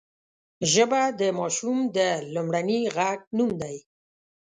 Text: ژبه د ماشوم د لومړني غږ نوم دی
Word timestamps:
ژبه 0.71 1.01
د 1.19 1.21
ماشوم 1.39 1.77
د 1.97 1.99
لومړني 2.33 2.81
غږ 2.95 3.19
نوم 3.37 3.51
دی 3.61 3.77